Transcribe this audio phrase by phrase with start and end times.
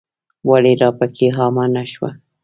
[0.49, 2.09] ولې راپکې عامه نه شوه.